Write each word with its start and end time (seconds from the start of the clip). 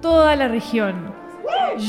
toda 0.00 0.36
la 0.36 0.48
región. 0.48 1.12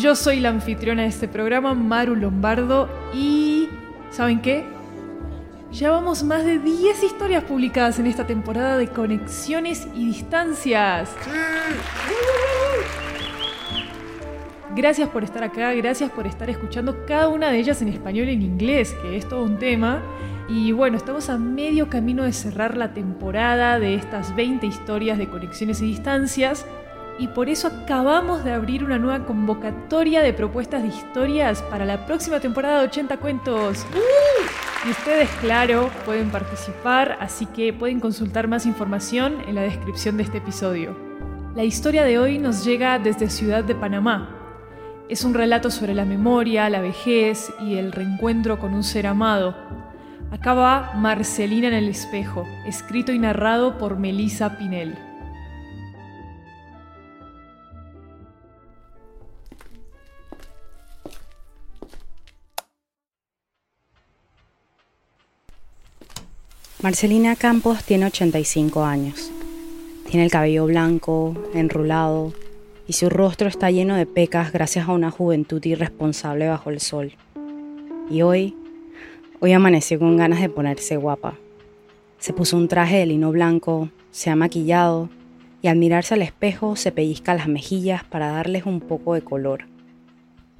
Yo 0.02 0.16
soy 0.16 0.40
la 0.40 0.50
anfitriona 0.50 1.04
de 1.04 1.08
este 1.08 1.28
programa, 1.28 1.74
Maru 1.74 2.16
Lombardo, 2.16 2.90
y 3.14 3.70
¿saben 4.10 4.42
qué? 4.42 4.66
Llevamos 5.72 6.24
más 6.24 6.46
de 6.46 6.60
10 6.60 7.04
historias 7.04 7.44
publicadas 7.44 7.98
en 8.00 8.08
esta 8.08 8.28
temporada 8.28 8.78
de 8.78 8.88
Conexiones 8.88 9.88
y 9.96 10.08
Distancias. 10.08 11.16
Gracias 14.76 15.10
por 15.10 15.24
estar 15.24 15.44
acá, 15.44 15.74
gracias 15.74 16.12
por 16.12 16.28
estar 16.28 16.50
escuchando 16.50 17.06
cada 17.06 17.28
una 17.28 17.52
de 17.52 17.60
ellas 17.60 17.82
en 17.82 17.90
español 17.90 18.30
y 18.30 18.34
en 18.34 18.42
inglés, 18.42 18.96
que 19.02 19.18
es 19.18 19.28
todo 19.28 19.44
un 19.44 19.60
tema. 19.60 20.02
Y 20.48 20.74
bueno, 20.74 20.98
estamos 20.98 21.30
a 21.30 21.38
medio 21.38 21.90
camino 21.90 22.24
de 22.24 22.34
cerrar 22.34 22.76
la 22.76 22.94
temporada 22.94 23.80
de 23.80 23.96
estas 23.96 24.36
20 24.36 24.68
historias 24.68 25.18
de 25.18 25.30
Conexiones 25.30 25.82
y 25.82 25.86
Distancias 25.86 26.66
y 27.22 27.28
por 27.28 27.50
eso 27.50 27.68
acabamos 27.68 28.44
de 28.44 28.52
abrir 28.52 28.84
una 28.84 28.98
nueva 28.98 29.28
convocatoria 29.28 30.24
de 30.24 30.34
propuestas 30.34 30.82
de 30.82 30.88
historias 30.88 31.62
para 31.62 31.86
la 31.86 32.08
próxima 32.08 32.40
temporada 32.40 32.80
de 32.80 32.88
80 32.88 33.18
cuentos. 33.18 33.86
Y 34.84 34.90
ustedes, 34.90 35.30
claro, 35.40 35.92
pueden 36.04 36.32
participar, 36.32 37.20
así 37.20 37.46
que 37.46 37.74
pueden 37.74 38.00
consultar 38.00 38.48
más 38.48 38.66
información 38.66 39.36
en 39.48 39.54
la 39.54 39.62
descripción 39.62 40.18
de 40.18 40.24
este 40.24 40.40
episodio. 40.40 40.98
La 41.56 41.64
historia 41.64 42.06
de 42.06 42.18
hoy 42.18 42.40
nos 42.40 42.66
llega 42.66 42.98
desde 42.98 43.30
Ciudad 43.30 43.64
de 43.64 43.76
Panamá. 43.76 44.36
Es 45.08 45.24
un 45.24 45.36
relato 45.36 45.70
sobre 45.70 45.94
la 45.94 46.06
memoria, 46.06 46.72
la 46.72 46.82
vejez 46.82 47.54
y 47.62 47.76
el 47.76 47.92
reencuentro 47.92 48.58
con 48.58 48.74
un 48.74 48.84
ser 48.84 49.06
amado. 49.06 49.56
Acá 50.32 50.56
va 50.56 50.94
Marcelina 50.96 51.68
en 51.68 51.76
el 51.76 51.88
espejo, 51.88 52.48
escrito 52.66 53.12
y 53.12 53.20
narrado 53.20 53.78
por 53.78 54.00
Melissa 54.00 54.58
Pinel. 54.58 55.11
Marcelina 66.84 67.36
Campos 67.36 67.84
tiene 67.84 68.08
85 68.08 68.84
años. 68.84 69.32
Tiene 70.10 70.26
el 70.26 70.32
cabello 70.32 70.66
blanco, 70.66 71.36
enrulado, 71.54 72.34
y 72.88 72.94
su 72.94 73.08
rostro 73.08 73.48
está 73.48 73.70
lleno 73.70 73.96
de 73.96 74.08
pecas 74.08 74.52
gracias 74.52 74.90
a 74.90 74.94
una 74.94 75.12
juventud 75.12 75.64
irresponsable 75.64 76.48
bajo 76.48 76.72
el 76.72 76.80
sol. 76.80 77.12
Y 78.10 78.24
hoy, 78.24 78.56
hoy 79.42 79.52
amaneció 79.54 80.00
con 80.00 80.18
ganas 80.18 80.42
de 80.42 80.50
ponerse 80.50 80.98
guapa. 80.98 81.36
Se 82.18 82.34
puso 82.34 82.58
un 82.58 82.68
traje 82.68 82.98
de 82.98 83.06
lino 83.06 83.30
blanco, 83.32 83.90
se 84.10 84.32
ha 84.32 84.36
maquillado 84.36 85.08
y 85.62 85.68
al 85.68 85.78
mirarse 85.78 86.16
al 86.16 86.24
espejo 86.24 86.76
se 86.76 86.92
pellizca 86.92 87.36
las 87.36 87.48
mejillas 87.48 88.04
para 88.06 88.32
darles 88.32 88.66
un 88.66 88.80
poco 88.80 89.14
de 89.14 89.22
color. 89.22 89.66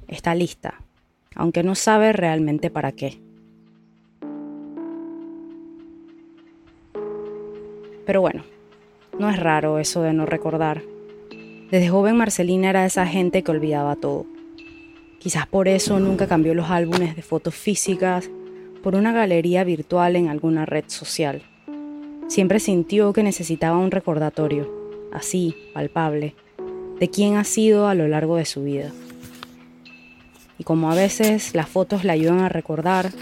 Está 0.06 0.36
lista, 0.36 0.82
aunque 1.34 1.64
no 1.64 1.74
sabe 1.74 2.12
realmente 2.12 2.70
para 2.70 2.92
qué. 2.92 3.18
Pero 8.04 8.20
bueno, 8.20 8.44
no 9.18 9.30
es 9.30 9.38
raro 9.38 9.78
eso 9.78 10.02
de 10.02 10.12
no 10.12 10.26
recordar. 10.26 10.82
Desde 11.70 11.88
joven 11.88 12.16
Marcelina 12.16 12.70
era 12.70 12.84
esa 12.84 13.06
gente 13.06 13.42
que 13.42 13.50
olvidaba 13.50 13.96
todo. 13.96 14.26
Quizás 15.18 15.46
por 15.46 15.68
eso 15.68 16.00
nunca 16.00 16.26
cambió 16.26 16.54
los 16.54 16.70
álbumes 16.70 17.14
de 17.14 17.22
fotos 17.22 17.54
físicas 17.54 18.28
por 18.82 18.94
una 18.96 19.12
galería 19.12 19.64
virtual 19.64 20.16
en 20.16 20.28
alguna 20.28 20.66
red 20.66 20.84
social. 20.88 21.42
Siempre 22.28 22.60
sintió 22.60 23.12
que 23.12 23.22
necesitaba 23.22 23.78
un 23.78 23.90
recordatorio, 23.90 24.68
así, 25.12 25.54
palpable, 25.72 26.34
de 26.98 27.08
quién 27.08 27.36
ha 27.36 27.44
sido 27.44 27.88
a 27.88 27.94
lo 27.94 28.08
largo 28.08 28.36
de 28.36 28.44
su 28.44 28.64
vida. 28.64 28.90
Y 30.58 30.64
como 30.64 30.90
a 30.90 30.94
veces 30.94 31.54
las 31.54 31.68
fotos 31.68 32.04
la 32.04 32.14
ayudan 32.14 32.40
a 32.40 32.48
recordar, 32.48 33.12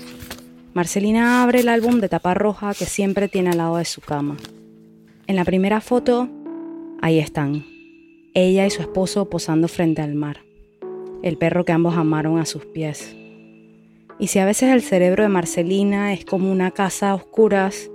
Marcelina 0.72 1.42
abre 1.42 1.60
el 1.60 1.68
álbum 1.68 2.00
de 2.00 2.08
tapa 2.08 2.34
roja 2.34 2.74
que 2.74 2.86
siempre 2.86 3.28
tiene 3.28 3.50
al 3.50 3.58
lado 3.58 3.76
de 3.76 3.84
su 3.84 4.00
cama. 4.00 4.36
En 5.30 5.36
la 5.36 5.44
primera 5.44 5.80
foto, 5.80 6.28
ahí 7.00 7.20
están, 7.20 7.64
ella 8.34 8.66
y 8.66 8.70
su 8.70 8.82
esposo 8.82 9.30
posando 9.30 9.68
frente 9.68 10.02
al 10.02 10.16
mar, 10.16 10.40
el 11.22 11.36
perro 11.36 11.64
que 11.64 11.70
ambos 11.70 11.94
amaron 11.94 12.40
a 12.40 12.46
sus 12.46 12.66
pies. 12.66 13.14
Y 14.18 14.26
si 14.26 14.40
a 14.40 14.44
veces 14.44 14.70
el 14.70 14.82
cerebro 14.82 15.22
de 15.22 15.28
Marcelina 15.28 16.12
es 16.12 16.24
como 16.24 16.50
una 16.50 16.72
casa 16.72 17.10
a 17.10 17.14
oscuras, 17.14 17.92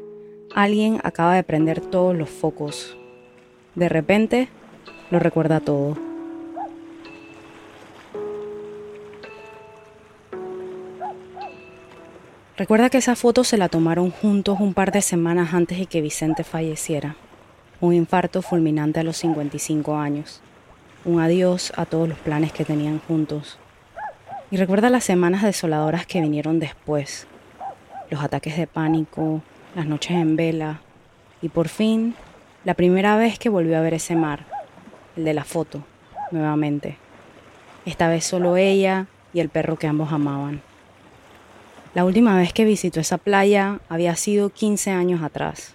alguien 0.56 1.02
acaba 1.04 1.36
de 1.36 1.44
prender 1.44 1.82
todos 1.82 2.16
los 2.16 2.30
focos. 2.30 2.98
De 3.76 3.90
repente, 3.90 4.48
lo 5.12 5.20
recuerda 5.20 5.60
todo. 5.60 5.98
Recuerda 12.56 12.90
que 12.90 13.00
esa 13.00 13.18
foto 13.18 13.44
se 13.44 13.58
la 13.58 13.68
tomaron 13.68 14.10
juntos 14.10 14.62
un 14.62 14.74
par 14.74 14.94
de 14.94 15.02
semanas 15.02 15.54
antes 15.54 15.78
de 15.78 15.88
que 15.88 16.00
Vicente 16.00 16.46
falleciera 16.46 17.18
un 17.82 17.94
infarto 17.94 18.42
fulminante 18.42 19.00
a 19.00 19.04
los 19.04 19.18
55 19.18 19.96
años, 19.96 20.42
un 21.04 21.20
adiós 21.20 21.74
a 21.76 21.86
todos 21.86 22.10
los 22.10 22.18
planes 22.18 22.52
que 22.52 22.66
tenían 22.66 23.00
juntos. 23.00 23.58
Y 24.52 24.58
recuerda 24.58 24.90
las 24.90 25.04
semanas 25.04 25.44
desoladoras 25.44 26.06
que 26.06 26.22
vinieron 26.22 26.60
después, 26.60 27.28
los 28.10 28.24
ataques 28.24 28.58
de 28.58 28.68
pánico, 28.68 29.42
las 29.76 29.86
noches 29.86 30.12
en 30.12 30.36
vela 30.36 30.82
y 31.42 31.50
por 31.50 31.68
fin 31.68 32.16
la 32.64 32.74
primera 32.74 33.18
vez 33.18 33.38
que 33.38 33.50
volvió 33.50 33.78
a 33.78 33.82
ver 33.82 33.94
ese 33.94 34.16
mar, 34.16 34.46
el 35.16 35.26
de 35.26 35.34
la 35.34 35.44
foto, 35.44 35.84
nuevamente. 36.32 36.98
Esta 37.86 38.08
vez 38.08 38.26
solo 38.26 38.58
ella 38.58 39.06
y 39.34 39.40
el 39.40 39.50
perro 39.50 39.78
que 39.78 39.86
ambos 39.86 40.12
amaban. 40.12 40.62
La 41.94 42.04
última 42.04 42.36
vez 42.36 42.52
que 42.54 42.66
visitó 42.66 43.00
esa 43.00 43.18
playa 43.20 43.80
había 43.88 44.16
sido 44.16 44.50
15 44.50 44.92
años 44.92 45.22
atrás. 45.22 45.75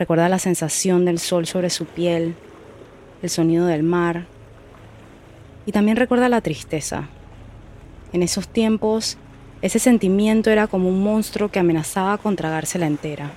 Recuerda 0.00 0.30
la 0.30 0.38
sensación 0.38 1.04
del 1.04 1.18
sol 1.18 1.44
sobre 1.44 1.68
su 1.68 1.84
piel, 1.84 2.34
el 3.20 3.28
sonido 3.28 3.66
del 3.66 3.82
mar. 3.82 4.24
Y 5.66 5.72
también 5.72 5.98
recuerda 5.98 6.30
la 6.30 6.40
tristeza. 6.40 7.10
En 8.14 8.22
esos 8.22 8.48
tiempos, 8.48 9.18
ese 9.60 9.78
sentimiento 9.78 10.48
era 10.48 10.68
como 10.68 10.88
un 10.88 11.02
monstruo 11.02 11.50
que 11.50 11.58
amenazaba 11.58 12.16
con 12.16 12.34
tragársela 12.34 12.86
entera. 12.86 13.30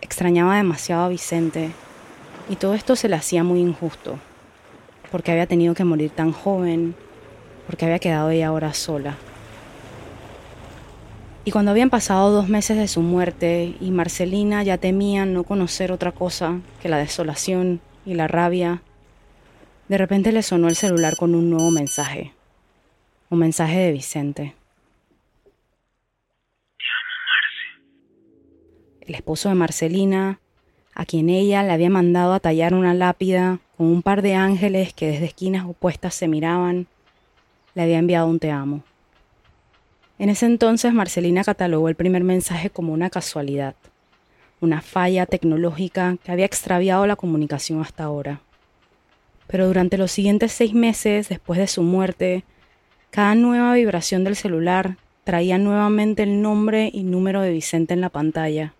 Extrañaba 0.00 0.56
demasiado 0.56 1.02
a 1.02 1.08
Vicente 1.10 1.70
y 2.48 2.56
todo 2.56 2.72
esto 2.72 2.96
se 2.96 3.10
le 3.10 3.16
hacía 3.16 3.44
muy 3.44 3.60
injusto, 3.60 4.18
porque 5.12 5.32
había 5.32 5.46
tenido 5.46 5.74
que 5.74 5.84
morir 5.84 6.12
tan 6.12 6.32
joven, 6.32 6.94
porque 7.66 7.84
había 7.84 7.98
quedado 7.98 8.30
ella 8.30 8.46
ahora 8.46 8.72
sola. 8.72 9.18
Y 11.44 11.52
cuando 11.52 11.70
habían 11.70 11.88
pasado 11.88 12.30
dos 12.30 12.48
meses 12.48 12.76
de 12.76 12.86
su 12.86 13.00
muerte 13.00 13.74
y 13.80 13.90
Marcelina 13.90 14.62
ya 14.62 14.76
temía 14.76 15.24
no 15.24 15.44
conocer 15.44 15.90
otra 15.90 16.12
cosa 16.12 16.60
que 16.82 16.90
la 16.90 16.98
desolación 16.98 17.80
y 18.04 18.14
la 18.14 18.28
rabia, 18.28 18.82
de 19.88 19.96
repente 19.96 20.32
le 20.32 20.42
sonó 20.42 20.68
el 20.68 20.76
celular 20.76 21.16
con 21.16 21.34
un 21.34 21.48
nuevo 21.48 21.70
mensaje. 21.70 22.32
Un 23.30 23.38
mensaje 23.38 23.78
de 23.78 23.92
Vicente. 23.92 24.54
El 29.00 29.14
esposo 29.14 29.48
de 29.48 29.54
Marcelina, 29.54 30.40
a 30.94 31.06
quien 31.06 31.30
ella 31.30 31.62
le 31.62 31.72
había 31.72 31.90
mandado 31.90 32.34
a 32.34 32.40
tallar 32.40 32.74
una 32.74 32.92
lápida 32.92 33.60
con 33.76 33.86
un 33.86 34.02
par 34.02 34.20
de 34.20 34.34
ángeles 34.34 34.92
que 34.92 35.08
desde 35.08 35.26
esquinas 35.26 35.64
opuestas 35.64 36.14
se 36.14 36.28
miraban, 36.28 36.86
le 37.74 37.82
había 37.82 37.98
enviado 37.98 38.28
un 38.28 38.38
te 38.38 38.50
amo. 38.50 38.84
En 40.20 40.28
ese 40.28 40.44
entonces 40.44 40.92
Marcelina 40.92 41.42
catalogó 41.44 41.88
el 41.88 41.94
primer 41.94 42.24
mensaje 42.24 42.68
como 42.68 42.92
una 42.92 43.08
casualidad, 43.08 43.74
una 44.60 44.82
falla 44.82 45.24
tecnológica 45.24 46.18
que 46.22 46.30
había 46.30 46.44
extraviado 46.44 47.06
la 47.06 47.16
comunicación 47.16 47.80
hasta 47.80 48.04
ahora. 48.04 48.42
Pero 49.46 49.66
durante 49.66 49.96
los 49.96 50.12
siguientes 50.12 50.52
seis 50.52 50.74
meses, 50.74 51.30
después 51.30 51.58
de 51.58 51.66
su 51.66 51.82
muerte, 51.82 52.44
cada 53.08 53.34
nueva 53.34 53.72
vibración 53.72 54.22
del 54.22 54.36
celular 54.36 54.98
traía 55.24 55.56
nuevamente 55.56 56.22
el 56.22 56.42
nombre 56.42 56.90
y 56.92 57.02
número 57.02 57.40
de 57.40 57.52
Vicente 57.52 57.94
en 57.94 58.02
la 58.02 58.10
pantalla, 58.10 58.74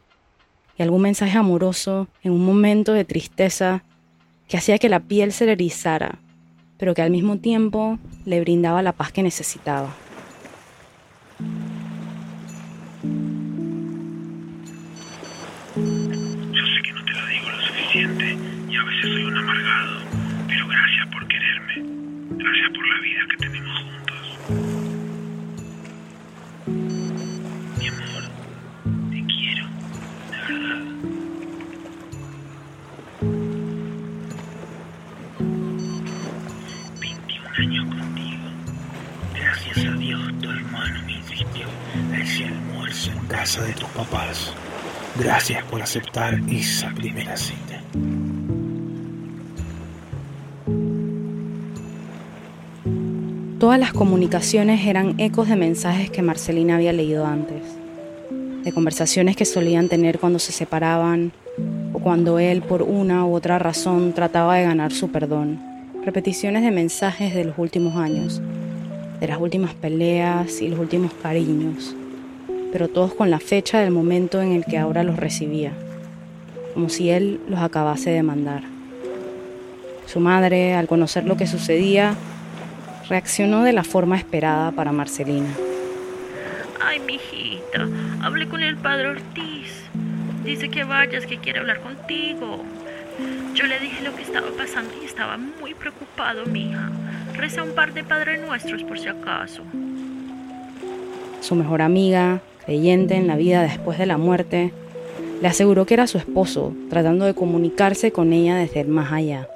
y 0.77 0.83
algún 0.83 1.01
mensaje 1.01 1.39
amoroso 1.39 2.09
en 2.23 2.33
un 2.33 2.45
momento 2.45 2.93
de 2.93 3.07
tristeza 3.07 3.83
que 4.47 4.59
hacía 4.59 4.79
que 4.79 4.91
la 4.91 5.01
piel 5.01 5.33
se 5.33 5.47
le 5.47 5.53
erizara, 5.53 6.19
pero 6.77 6.93
que 6.93 7.01
al 7.01 7.11
mismo 7.11 7.39
tiempo 7.39 7.99
le 8.27 8.43
brindaba 8.43 8.83
la 8.83 8.93
paz 8.93 9.11
que 9.11 9.23
necesitaba. 9.23 9.97
Soy 19.01 19.25
un 19.25 19.37
amargado, 19.37 20.01
pero 20.47 20.69
gracias 20.69 21.07
por 21.09 21.27
quererme. 21.27 21.75
Gracias 22.31 22.71
por 22.71 22.87
la 22.89 23.01
vida 23.01 23.21
que 23.31 23.37
tenemos 23.37 23.79
juntos. 23.79 24.39
Mi 27.79 27.89
amor, 27.89 28.23
te 29.11 29.25
quiero, 29.27 29.67
de 30.31 30.37
verdad. 30.49 30.81
Años 37.59 37.85
contigo. 37.95 38.49
Gracias 39.35 39.79
a 39.87 39.93
Dios 39.93 40.39
tu 40.41 40.51
hermano 40.51 41.03
me 41.05 41.13
insistió 41.13 41.67
ese 42.15 42.47
almuerzo 42.47 43.11
en 43.13 43.27
casa 43.27 43.63
de 43.63 43.73
tus 43.75 43.89
papás. 43.91 44.55
Gracias 45.19 45.63
por 45.65 45.83
aceptar 45.83 46.41
esa 46.49 46.91
primera 46.91 47.37
cita. 47.37 47.83
Todas 53.61 53.79
las 53.79 53.93
comunicaciones 53.93 54.87
eran 54.87 55.21
ecos 55.21 55.47
de 55.47 55.55
mensajes 55.55 56.11
que 56.11 56.23
Marcelina 56.23 56.77
había 56.77 56.95
leído 56.95 57.27
antes, 57.27 57.63
de 58.65 58.73
conversaciones 58.73 59.37
que 59.37 59.45
solían 59.45 59.91
tener 59.91 60.19
cuando 60.19 60.39
se 60.39 60.51
separaban 60.51 61.31
o 61.93 61.99
cuando 61.99 62.39
él 62.39 62.63
por 62.63 62.81
una 62.81 63.27
u 63.27 63.35
otra 63.35 63.59
razón 63.59 64.15
trataba 64.15 64.57
de 64.57 64.65
ganar 64.65 64.93
su 64.93 65.11
perdón, 65.11 65.61
repeticiones 66.07 66.63
de 66.63 66.71
mensajes 66.71 67.35
de 67.35 67.45
los 67.45 67.59
últimos 67.59 67.97
años, 67.97 68.41
de 69.21 69.29
las 69.29 69.39
últimas 69.39 69.75
peleas 69.75 70.63
y 70.63 70.69
los 70.69 70.79
últimos 70.79 71.13
cariños, 71.13 71.95
pero 72.73 72.89
todos 72.89 73.13
con 73.13 73.31
la 73.31 73.41
fecha 73.41 73.79
del 73.81 73.91
momento 73.91 74.41
en 74.41 74.53
el 74.53 74.65
que 74.65 74.79
ahora 74.79 75.03
los 75.03 75.19
recibía, 75.19 75.75
como 76.73 76.89
si 76.89 77.11
él 77.11 77.41
los 77.47 77.61
acabase 77.61 78.09
de 78.09 78.23
mandar. 78.23 78.63
Su 80.07 80.19
madre, 80.19 80.73
al 80.73 80.89
conocer 80.89 81.25
lo 81.25 81.37
que 81.37 81.47
sucedía, 81.47 82.17
reaccionó 83.11 83.65
de 83.65 83.73
la 83.73 83.83
forma 83.83 84.17
esperada 84.17 84.71
para 84.71 84.93
Marcelina. 84.93 85.49
Ay, 86.81 87.01
mijita, 87.01 87.89
hablé 88.23 88.49
con 88.49 88.63
el 88.63 88.77
padre 88.77 89.09
Ortiz. 89.09 89.83
Dice 90.45 90.71
que 90.71 90.85
vayas, 90.85 91.27
que 91.27 91.39
quiere 91.39 91.59
hablar 91.59 91.81
contigo. 91.81 92.65
Yo 93.53 93.67
le 93.67 93.81
dije 93.81 94.03
lo 94.03 94.15
que 94.15 94.23
estaba 94.23 94.47
pasando 94.57 94.95
y 95.03 95.05
estaba 95.05 95.37
muy 95.37 95.75
preocupado, 95.75 96.47
mija. 96.47 96.89
Reza 97.35 97.65
un 97.65 97.75
par 97.75 97.93
de 97.93 98.05
Padre 98.05 98.39
Nuestros 98.39 98.85
por 98.85 98.99
si 98.99 99.09
acaso. 99.09 99.63
Su 101.41 101.57
mejor 101.57 101.83
amiga, 101.83 102.41
creyente 102.65 103.17
en 103.17 103.27
la 103.27 103.37
vida 103.37 103.63
después 103.63 103.99
de 103.99 104.07
la 104.07 104.19
muerte, 104.19 104.73
le 105.43 105.49
aseguró 105.49 105.85
que 105.85 105.95
era 105.95 106.07
su 106.07 106.17
esposo, 106.17 106.75
tratando 106.89 107.25
de 107.25 107.35
comunicarse 107.35 108.13
con 108.13 108.33
ella 108.33 108.57
desde 108.57 108.81
el 108.81 108.89
más 108.89 109.11
allá. 109.13 109.49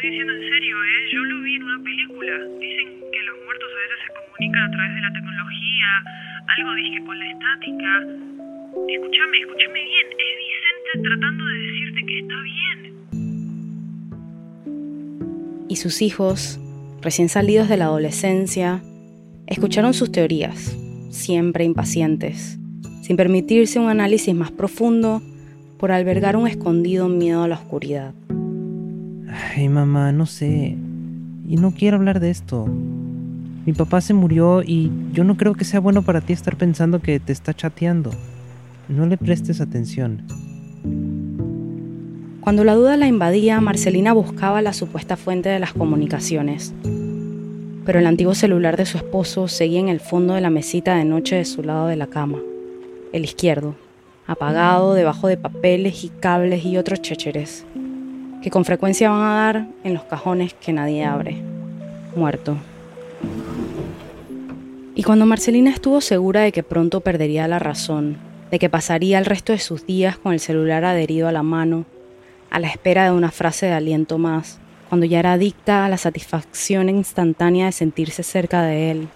Estoy 0.00 0.12
diciendo 0.12 0.32
en 0.32 0.48
serio, 0.48 0.76
¿eh? 0.82 1.12
Yo 1.12 1.20
lo 1.26 1.42
vi 1.42 1.56
en 1.56 1.62
una 1.62 1.84
película. 1.84 2.32
Dicen 2.58 2.88
que 3.12 3.22
los 3.22 3.36
muertos 3.44 3.68
a 3.68 3.76
veces 3.84 3.98
se 4.06 4.10
comunican 4.16 4.62
a 4.62 4.70
través 4.70 4.94
de 4.94 5.00
la 5.02 5.12
tecnología, 5.12 5.88
algo 6.56 6.74
dije 6.74 7.04
con 7.04 7.18
la 7.18 7.30
estática. 7.30 8.00
Escúchame, 8.88 9.40
escúchame 9.40 9.84
bien. 9.84 10.06
Es 10.16 10.36
Vicente 10.40 10.90
tratando 11.06 11.44
de 11.44 11.58
decirte 11.58 12.00
que 12.06 12.18
está 12.18 12.34
bien. 12.40 12.78
Y 15.68 15.76
sus 15.76 16.00
hijos, 16.00 16.58
recién 17.02 17.28
salidos 17.28 17.68
de 17.68 17.76
la 17.76 17.84
adolescencia, 17.84 18.80
escucharon 19.46 19.92
sus 19.92 20.10
teorías, 20.10 20.78
siempre 21.10 21.64
impacientes, 21.64 22.58
sin 23.02 23.18
permitirse 23.18 23.78
un 23.78 23.90
análisis 23.90 24.34
más 24.34 24.50
profundo 24.50 25.20
por 25.78 25.92
albergar 25.92 26.36
un 26.36 26.48
escondido 26.48 27.06
miedo 27.10 27.42
a 27.42 27.48
la 27.48 27.56
oscuridad. 27.56 28.14
Ay, 29.32 29.68
mamá, 29.68 30.12
no 30.12 30.26
sé. 30.26 30.76
Y 31.46 31.56
no 31.56 31.72
quiero 31.72 31.96
hablar 31.96 32.20
de 32.20 32.30
esto. 32.30 32.66
Mi 32.66 33.72
papá 33.72 34.00
se 34.00 34.14
murió 34.14 34.62
y 34.62 34.90
yo 35.12 35.22
no 35.22 35.36
creo 35.36 35.54
que 35.54 35.64
sea 35.64 35.80
bueno 35.80 36.02
para 36.02 36.20
ti 36.20 36.32
estar 36.32 36.56
pensando 36.56 37.00
que 37.00 37.20
te 37.20 37.32
está 37.32 37.54
chateando. 37.54 38.10
No 38.88 39.06
le 39.06 39.16
prestes 39.16 39.60
atención. 39.60 40.24
Cuando 42.40 42.64
la 42.64 42.74
duda 42.74 42.96
la 42.96 43.06
invadía, 43.06 43.60
Marcelina 43.60 44.12
buscaba 44.12 44.62
la 44.62 44.72
supuesta 44.72 45.16
fuente 45.16 45.48
de 45.48 45.60
las 45.60 45.74
comunicaciones. 45.74 46.74
Pero 47.84 47.98
el 47.98 48.06
antiguo 48.06 48.34
celular 48.34 48.76
de 48.76 48.86
su 48.86 48.96
esposo 48.96 49.46
seguía 49.46 49.80
en 49.80 49.88
el 49.88 50.00
fondo 50.00 50.34
de 50.34 50.40
la 50.40 50.50
mesita 50.50 50.96
de 50.96 51.04
noche 51.04 51.36
de 51.36 51.44
su 51.44 51.62
lado 51.62 51.86
de 51.86 51.96
la 51.96 52.08
cama, 52.08 52.38
el 53.12 53.24
izquierdo, 53.24 53.74
apagado 54.26 54.94
debajo 54.94 55.28
de 55.28 55.36
papeles 55.36 56.02
y 56.02 56.08
cables 56.08 56.64
y 56.64 56.76
otros 56.76 57.02
chécheres, 57.02 57.64
que 58.42 58.50
con 58.50 58.64
frecuencia 58.64 59.10
van 59.10 59.22
a 59.22 59.34
dar 59.34 59.66
en 59.84 59.94
los 59.94 60.04
cajones 60.04 60.54
que 60.54 60.72
nadie 60.72 61.04
abre, 61.04 61.36
muerto. 62.16 62.56
Y 64.94 65.02
cuando 65.02 65.26
Marcelina 65.26 65.70
estuvo 65.70 66.00
segura 66.00 66.40
de 66.42 66.52
que 66.52 66.62
pronto 66.62 67.00
perdería 67.00 67.48
la 67.48 67.58
razón, 67.58 68.18
de 68.50 68.58
que 68.58 68.70
pasaría 68.70 69.18
el 69.18 69.26
resto 69.26 69.52
de 69.52 69.58
sus 69.58 69.86
días 69.86 70.18
con 70.18 70.32
el 70.32 70.40
celular 70.40 70.84
adherido 70.84 71.28
a 71.28 71.32
la 71.32 71.42
mano, 71.42 71.84
a 72.50 72.58
la 72.58 72.68
espera 72.68 73.04
de 73.04 73.12
una 73.12 73.30
frase 73.30 73.66
de 73.66 73.72
aliento 73.72 74.18
más, 74.18 74.58
cuando 74.88 75.06
ya 75.06 75.20
era 75.20 75.34
adicta 75.34 75.84
a 75.84 75.88
la 75.88 75.98
satisfacción 75.98 76.88
instantánea 76.88 77.66
de 77.66 77.72
sentirse 77.72 78.22
cerca 78.22 78.62
de 78.62 78.90
él, 78.90 79.08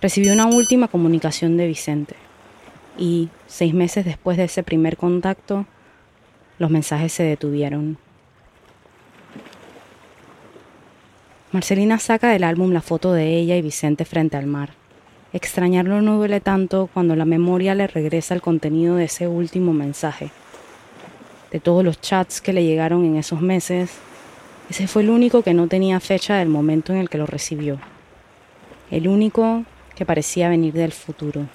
recibió 0.00 0.32
una 0.32 0.46
última 0.46 0.88
comunicación 0.88 1.56
de 1.56 1.66
Vicente. 1.66 2.14
Y, 2.96 3.28
seis 3.46 3.74
meses 3.74 4.04
después 4.04 4.36
de 4.36 4.44
ese 4.44 4.62
primer 4.62 4.96
contacto, 4.96 5.66
los 6.58 6.70
mensajes 6.70 7.12
se 7.12 7.22
detuvieron. 7.22 7.98
Marcelina 11.50 11.98
saca 11.98 12.28
del 12.28 12.44
álbum 12.44 12.72
la 12.72 12.82
foto 12.82 13.14
de 13.14 13.38
ella 13.38 13.56
y 13.56 13.62
Vicente 13.62 14.04
frente 14.04 14.36
al 14.36 14.44
mar. 14.44 14.74
Extrañarlo 15.32 16.02
no 16.02 16.18
duele 16.18 16.42
tanto 16.42 16.90
cuando 16.92 17.16
la 17.16 17.24
memoria 17.24 17.74
le 17.74 17.86
regresa 17.86 18.34
el 18.34 18.42
contenido 18.42 18.96
de 18.96 19.04
ese 19.04 19.28
último 19.28 19.72
mensaje. 19.72 20.30
De 21.50 21.58
todos 21.58 21.82
los 21.82 22.02
chats 22.02 22.42
que 22.42 22.52
le 22.52 22.64
llegaron 22.64 23.06
en 23.06 23.16
esos 23.16 23.40
meses, 23.40 23.92
ese 24.68 24.86
fue 24.86 25.00
el 25.00 25.08
único 25.08 25.42
que 25.42 25.54
no 25.54 25.68
tenía 25.68 26.00
fecha 26.00 26.36
del 26.36 26.50
momento 26.50 26.92
en 26.92 26.98
el 26.98 27.08
que 27.08 27.16
lo 27.16 27.24
recibió. 27.24 27.78
El 28.90 29.08
único 29.08 29.64
que 29.94 30.04
parecía 30.04 30.50
venir 30.50 30.74
del 30.74 30.92
futuro. 30.92 31.46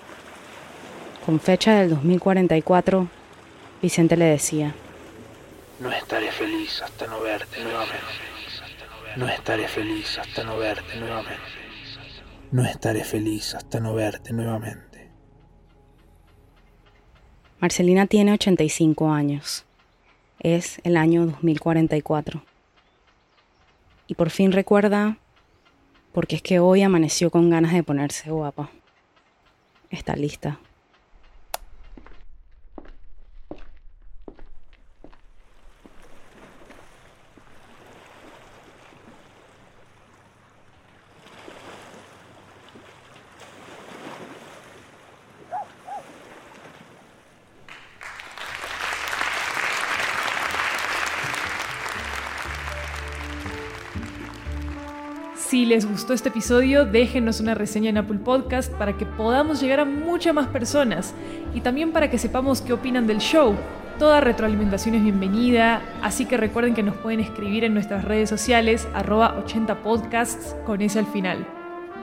Con 1.23 1.39
fecha 1.39 1.75
del 1.75 1.91
2044, 1.91 3.07
Vicente 3.79 4.17
le 4.17 4.25
decía, 4.25 4.73
No 5.79 5.91
estaré 5.91 6.31
feliz 6.31 6.81
hasta 6.81 7.05
no 7.05 7.21
verte 7.21 7.63
nuevamente. 7.63 8.32
No 9.15 9.27
estaré 9.27 9.67
feliz 9.67 10.17
hasta 10.17 10.43
no 10.43 10.57
verte 10.57 10.99
nuevamente. 10.99 11.41
No 12.51 12.63
estaré 12.63 13.03
feliz 13.03 13.53
hasta 13.53 13.79
no 13.79 13.93
verte 13.93 14.33
nuevamente. 14.33 15.11
Marcelina 17.59 18.07
tiene 18.07 18.33
85 18.33 19.11
años. 19.11 19.65
Es 20.39 20.81
el 20.83 20.97
año 20.97 21.27
2044. 21.27 22.43
Y 24.07 24.15
por 24.15 24.31
fin 24.31 24.51
recuerda, 24.51 25.17
porque 26.11 26.35
es 26.37 26.41
que 26.41 26.59
hoy 26.59 26.81
amaneció 26.81 27.29
con 27.29 27.51
ganas 27.51 27.73
de 27.73 27.83
ponerse 27.83 28.31
guapa. 28.31 28.71
Está 29.91 30.15
lista. 30.15 30.59
Si 55.53 55.67
les 55.67 55.87
gustó 55.87 56.13
este 56.13 56.29
episodio, 56.29 56.83
déjenos 56.83 57.39
una 57.39 57.53
reseña 57.53 57.91
en 57.91 57.99
Apple 57.99 58.17
Podcast 58.17 58.73
para 58.73 58.97
que 58.97 59.05
podamos 59.05 59.61
llegar 59.61 59.81
a 59.81 59.85
muchas 59.85 60.33
más 60.33 60.47
personas 60.47 61.13
y 61.53 61.61
también 61.61 61.91
para 61.91 62.09
que 62.09 62.17
sepamos 62.17 62.59
qué 62.59 62.73
opinan 62.73 63.05
del 63.05 63.19
show. 63.19 63.55
Toda 63.99 64.19
retroalimentación 64.19 64.95
es 64.95 65.03
bienvenida, 65.03 65.83
así 66.01 66.25
que 66.25 66.37
recuerden 66.37 66.73
que 66.73 66.81
nos 66.81 66.95
pueden 66.95 67.19
escribir 67.19 67.65
en 67.65 67.75
nuestras 67.75 68.03
redes 68.03 68.31
sociales 68.31 68.87
arroba 68.95 69.45
80podcasts 69.45 70.55
con 70.65 70.81
ese 70.81 70.97
al 70.97 71.05
final. 71.05 71.45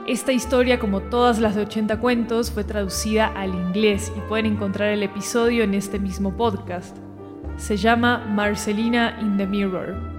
Esta 0.07 0.31
historia, 0.31 0.79
como 0.79 1.01
todas 1.01 1.39
las 1.39 1.53
de 1.53 1.63
80 1.63 1.99
cuentos, 1.99 2.51
fue 2.51 2.63
traducida 2.63 3.27
al 3.35 3.53
inglés 3.53 4.13
y 4.15 4.21
pueden 4.29 4.45
encontrar 4.45 4.93
el 4.93 5.03
episodio 5.03 5.65
en 5.65 5.73
este 5.73 5.99
mismo 5.99 6.37
podcast. 6.37 6.95
Se 7.57 7.75
llama 7.75 8.25
Marcelina 8.29 9.17
in 9.19 9.35
the 9.35 9.45
Mirror. 9.45 10.10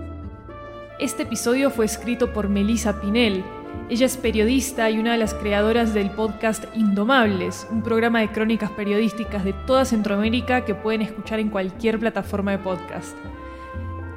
Este 1.03 1.25
episodio 1.25 1.71
fue 1.71 1.85
escrito 1.85 2.33
por 2.33 2.49
Melissa 2.49 3.01
Pinel. 3.01 3.43
Ella 3.91 4.07
es 4.07 4.17
periodista 4.17 4.89
y 4.89 5.01
una 5.01 5.11
de 5.11 5.19
las 5.19 5.35
creadoras 5.35 5.93
del 5.95 6.13
podcast 6.13 6.65
Indomables, 6.77 7.67
un 7.73 7.83
programa 7.83 8.21
de 8.21 8.29
crónicas 8.29 8.71
periodísticas 8.71 9.43
de 9.43 9.53
toda 9.53 9.85
Centroamérica 9.85 10.65
que 10.65 10.77
pueden 10.77 11.03
escuchar 11.03 11.41
en 11.41 11.51
cualquier 11.51 11.99
plataforma 11.99 12.53
de 12.53 12.59
podcast. 12.59 13.17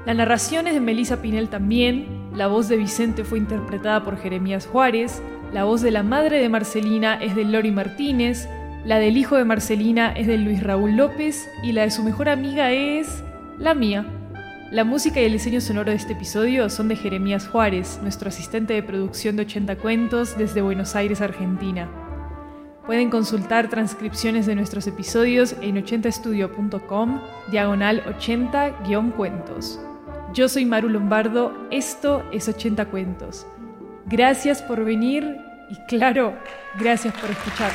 La 0.05 0.13
narración 0.13 0.67
es 0.67 0.75
de 0.75 0.79
Melissa 0.79 1.23
Pinel 1.23 1.49
también, 1.49 2.29
la 2.35 2.45
voz 2.45 2.69
de 2.69 2.77
Vicente 2.77 3.23
fue 3.23 3.39
interpretada 3.39 4.03
por 4.03 4.19
Jeremías 4.19 4.67
Juárez, 4.67 5.23
la 5.51 5.63
voz 5.63 5.81
de 5.81 5.89
la 5.89 6.03
madre 6.03 6.39
de 6.39 6.49
Marcelina 6.49 7.15
es 7.15 7.35
de 7.35 7.45
Lori 7.45 7.71
Martínez, 7.71 8.47
la 8.85 8.99
del 8.99 9.17
hijo 9.17 9.37
de 9.37 9.45
Marcelina 9.45 10.11
es 10.11 10.27
de 10.27 10.37
Luis 10.37 10.61
Raúl 10.61 10.95
López 10.95 11.49
y 11.63 11.71
la 11.71 11.81
de 11.81 11.89
su 11.89 12.03
mejor 12.03 12.29
amiga 12.29 12.71
es 12.73 13.23
la 13.57 13.73
mía. 13.73 14.05
La 14.71 14.83
música 14.83 15.21
y 15.21 15.25
el 15.25 15.33
diseño 15.33 15.61
sonoro 15.61 15.91
de 15.91 15.95
este 15.95 16.13
episodio 16.13 16.71
son 16.71 16.87
de 16.87 16.95
Jeremías 16.95 17.47
Juárez, 17.47 17.99
nuestro 18.01 18.29
asistente 18.29 18.73
de 18.73 18.81
producción 18.81 19.35
de 19.35 19.43
80 19.43 19.75
cuentos 19.75 20.35
desde 20.39 20.63
Buenos 20.63 20.95
Aires, 20.95 21.21
Argentina. 21.21 21.87
Pueden 22.87 23.11
consultar 23.11 23.69
transcripciones 23.69 24.47
de 24.47 24.55
nuestros 24.55 24.87
episodios 24.87 25.55
en 25.61 25.75
80estudio.com, 25.75 27.21
diagonal 27.51 28.03
80-cuentos. 28.05 29.79
Yo 30.33 30.49
soy 30.49 30.65
Maru 30.65 30.89
Lombardo, 30.89 31.53
esto 31.69 32.23
es 32.31 32.49
80 32.49 32.85
cuentos. 32.85 33.45
Gracias 34.07 34.63
por 34.63 34.83
venir 34.83 35.37
y 35.69 35.75
claro, 35.87 36.33
gracias 36.79 37.13
por 37.13 37.29
escuchar. 37.29 37.71